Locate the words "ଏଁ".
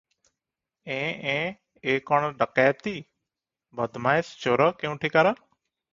0.95-1.11, 1.33-1.43